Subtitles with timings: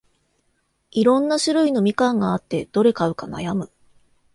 [0.89, 3.71] いろんな種類のみかんがあって、どれ買うか悩む